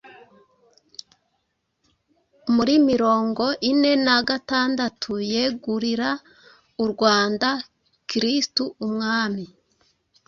[2.55, 6.09] muri mirongo ine na gatandatu yegurira
[6.83, 7.49] u Rwanda
[8.09, 9.45] Kristu Umwami